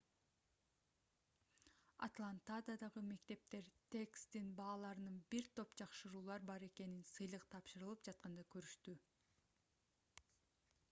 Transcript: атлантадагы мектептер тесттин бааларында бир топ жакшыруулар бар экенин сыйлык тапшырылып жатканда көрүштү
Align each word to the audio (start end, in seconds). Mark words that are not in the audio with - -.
атлантадагы 2.05 3.01
мектептер 3.09 3.67
тесттин 3.95 4.47
бааларында 4.61 5.11
бир 5.35 5.49
топ 5.59 5.75
жакшыруулар 5.81 6.47
бар 6.51 6.65
экенин 6.69 7.03
сыйлык 7.11 7.45
тапшырылып 7.57 8.01
жатканда 8.09 8.47
көрүштү 8.57 8.95